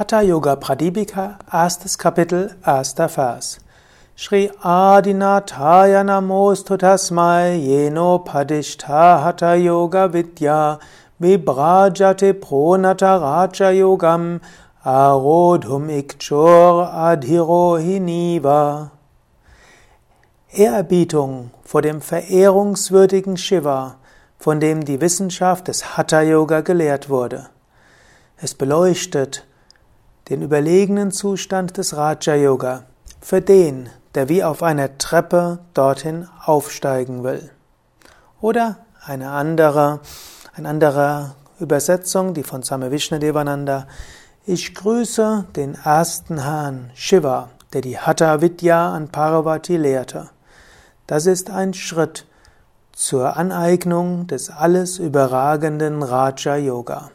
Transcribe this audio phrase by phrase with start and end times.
[0.00, 3.60] Hatha Yoga Pradipika, erstes Kapitel, erster Vers.
[4.16, 10.78] Shri Adinathaya Namostu Tasmai Yeno Padishta Hatha Yoga Vidya
[11.20, 14.40] Vibrajate Pronata Raja Yogam
[14.82, 18.92] Arodhum Ikchor Adhirohiniva
[20.50, 23.96] Ehrerbietung vor dem verehrungswürdigen Shiva,
[24.38, 27.50] von dem die Wissenschaft des Hatha Yoga gelehrt wurde.
[28.38, 29.44] Es beleuchtet
[30.30, 32.84] den überlegenen Zustand des Raja Yoga
[33.20, 37.50] für den, der wie auf einer Treppe dorthin aufsteigen will.
[38.40, 40.00] Oder eine andere,
[40.54, 43.86] eine andere Übersetzung, die von Same Vishnadevananda.
[44.46, 50.30] Ich grüße den ersten Herrn Shiva, der die Hatha Vidya an Parvati lehrte.
[51.06, 52.24] Das ist ein Schritt
[52.92, 57.10] zur Aneignung des alles überragenden Raja Yoga.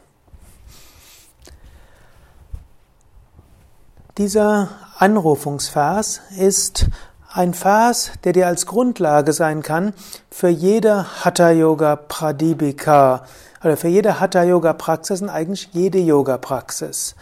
[4.18, 6.86] Dieser Anrufungsvers ist
[7.30, 9.92] ein Vers, der dir als Grundlage sein kann
[10.30, 13.24] für jede Hatha Yoga Pradipika
[13.62, 17.14] oder für jede Hatha Yoga Praxis und eigentlich jede Yoga Praxis.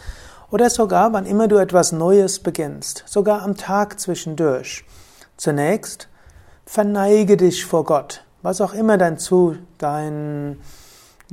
[0.52, 4.84] Oder sogar, wann immer du etwas Neues beginnst, sogar am Tag zwischendurch.
[5.36, 6.06] Zunächst
[6.64, 10.60] verneige dich vor Gott, was auch immer dein, zu, dein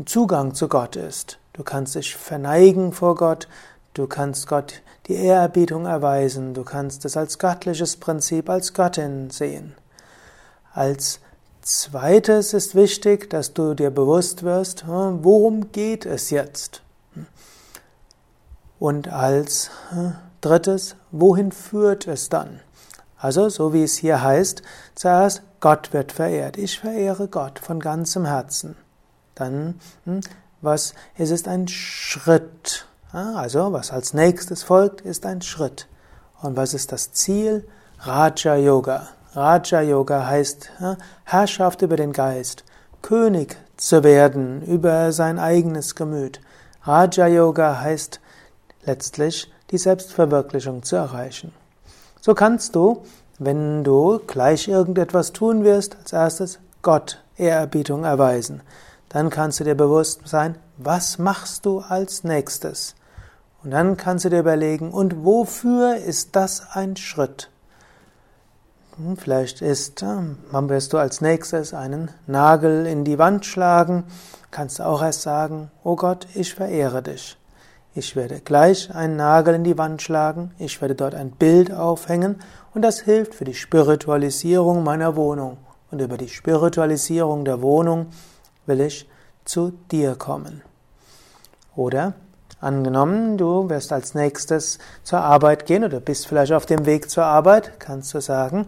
[0.06, 1.38] Zugang zu Gott ist.
[1.54, 3.48] Du kannst dich verneigen vor Gott,
[3.94, 9.76] Du kannst Gott die Ehrerbietung erweisen, du kannst es als göttliches Prinzip, als Göttin sehen.
[10.74, 11.20] Als
[11.62, 16.82] zweites ist wichtig, dass du dir bewusst wirst, hm, worum geht es jetzt?
[18.80, 22.62] Und als hm, drittes, wohin führt es dann?
[23.18, 24.64] Also, so wie es hier heißt,
[24.96, 26.58] zuerst Gott wird verehrt.
[26.58, 28.76] Ich verehre Gott von ganzem Herzen.
[29.36, 30.22] Dann, hm,
[30.62, 32.88] was, es ist ein Schritt.
[33.14, 35.88] Also, was als nächstes folgt, ist ein Schritt.
[36.42, 37.68] Und was ist das Ziel?
[38.00, 39.10] Raja Yoga.
[39.34, 40.72] Raja Yoga heißt
[41.26, 42.64] Herrschaft über den Geist,
[43.02, 46.42] König zu werden über sein eigenes Gemüt.
[46.84, 48.20] Raja Yoga heißt
[48.86, 51.54] letztlich die Selbstverwirklichung zu erreichen.
[52.22, 53.04] So kannst du,
[53.40, 58.62] wenn du gleich irgendetwas tun wirst, als erstes Gott Ehrerbietung erweisen.
[59.10, 62.96] Dann kannst du dir bewusst sein, was machst du als nächstes?
[63.64, 67.50] Und dann kannst du dir überlegen, und wofür ist das ein Schritt?
[68.98, 74.04] Hm, vielleicht ist, dann wirst du als nächstes einen Nagel in die Wand schlagen,
[74.50, 77.38] kannst du auch erst sagen, oh Gott, ich verehre dich.
[77.94, 82.38] Ich werde gleich einen Nagel in die Wand schlagen, ich werde dort ein Bild aufhängen
[82.74, 85.58] und das hilft für die Spiritualisierung meiner Wohnung.
[85.92, 88.08] Und über die Spiritualisierung der Wohnung
[88.66, 89.10] will ich
[89.44, 90.62] zu dir kommen.
[91.76, 92.14] Oder
[92.62, 97.26] Angenommen, du wirst als nächstes zur Arbeit gehen oder bist vielleicht auf dem Weg zur
[97.26, 98.68] Arbeit, kannst du sagen,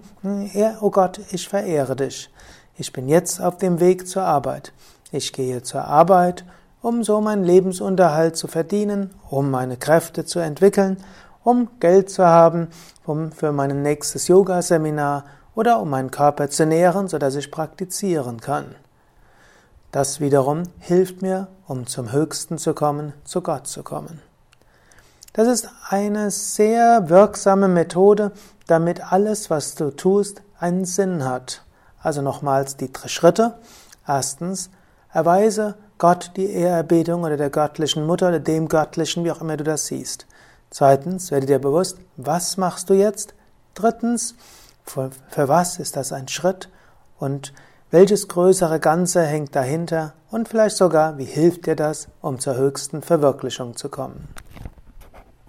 [0.82, 2.32] oh Gott, ich verehre dich.
[2.76, 4.74] Ich bin jetzt auf dem Weg zur Arbeit.
[5.12, 6.44] Ich gehe zur Arbeit,
[6.82, 10.98] um so meinen Lebensunterhalt zu verdienen, um meine Kräfte zu entwickeln,
[11.44, 12.70] um Geld zu haben,
[13.06, 18.74] um für mein nächstes Yoga-Seminar oder um meinen Körper zu nähren, sodass ich praktizieren kann.
[19.94, 24.24] Das wiederum hilft mir, um zum Höchsten zu kommen, zu Gott zu kommen.
[25.34, 28.32] Das ist eine sehr wirksame Methode,
[28.66, 31.64] damit alles, was du tust, einen Sinn hat.
[32.00, 33.60] Also nochmals die drei Schritte.
[34.08, 34.72] Erstens,
[35.12, 39.64] erweise Gott die Ehrerbietung oder der göttlichen Mutter oder dem Göttlichen, wie auch immer du
[39.64, 40.26] das siehst.
[40.72, 43.36] Zweitens, werde dir bewusst, was machst du jetzt?
[43.76, 44.34] Drittens,
[44.86, 46.70] für, für was ist das ein Schritt?
[47.20, 47.54] Und
[47.94, 53.04] welches größere Ganze hängt dahinter und vielleicht sogar, wie hilft dir das, um zur höchsten
[53.04, 54.30] Verwirklichung zu kommen?